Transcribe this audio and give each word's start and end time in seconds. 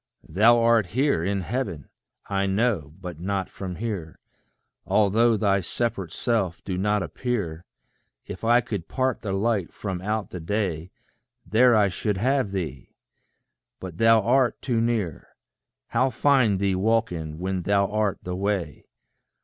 Thou 0.29 0.57
art 0.59 0.87
here 0.87 1.23
in 1.23 1.41
heaven, 1.41 1.87
I 2.25 2.47
know, 2.47 2.95
but 2.99 3.19
not 3.19 3.51
from 3.51 3.75
here 3.75 4.17
Although 4.83 5.37
thy 5.37 5.61
separate 5.61 6.11
self 6.11 6.63
do 6.63 6.75
not 6.75 7.03
appear; 7.03 7.65
If 8.25 8.43
I 8.43 8.61
could 8.61 8.87
part 8.87 9.21
the 9.21 9.31
light 9.31 9.71
from 9.71 10.01
out 10.01 10.31
the 10.31 10.39
day, 10.39 10.89
There 11.45 11.75
I 11.75 11.89
should 11.89 12.17
have 12.17 12.49
thee! 12.51 12.95
But 13.79 13.99
thou 13.99 14.21
art 14.23 14.59
too 14.59 14.81
near: 14.81 15.35
How 15.89 16.09
find 16.09 16.57
thee 16.57 16.73
walking, 16.73 17.37
when 17.37 17.61
thou 17.61 17.85
art 17.87 18.17
the 18.23 18.35
way? 18.35 18.87